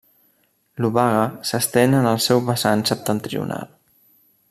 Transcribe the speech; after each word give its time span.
L'Obaga 0.85 1.19
s'estén 1.51 1.93
en 1.99 2.09
el 2.13 2.19
seu 2.29 2.43
vessant 2.51 2.85
septentrional. 2.93 3.73